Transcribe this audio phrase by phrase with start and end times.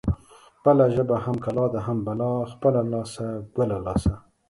[0.57, 2.33] خپله ژبه هم کلا ده هم بلا.
[2.53, 3.25] خپله لاسه
[3.57, 4.13] ګله لاسه.